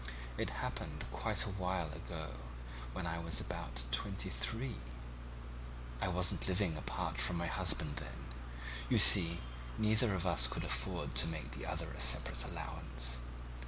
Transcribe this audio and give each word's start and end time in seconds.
"It 0.35 0.49
happened 0.49 1.05
quite 1.11 1.45
a 1.45 1.49
while 1.51 1.91
ago, 1.93 2.33
when 2.91 3.05
I 3.05 3.19
was 3.19 3.39
about 3.39 3.83
twenty 3.91 4.31
three. 4.31 4.77
I 6.01 6.07
wasn't 6.07 6.47
living 6.47 6.75
apart 6.75 7.17
from 7.21 7.35
my 7.35 7.45
husband 7.45 7.97
then; 7.97 8.25
you 8.89 8.97
see, 8.97 9.41
neither 9.77 10.15
of 10.15 10.25
us 10.25 10.47
could 10.47 10.63
afford 10.63 11.13
to 11.13 11.27
make 11.27 11.51
the 11.51 11.67
other 11.67 11.91
a 11.91 11.99
separate 11.99 12.43
allowance. 12.43 13.17